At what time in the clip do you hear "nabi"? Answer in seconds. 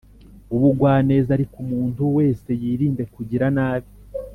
3.55-3.89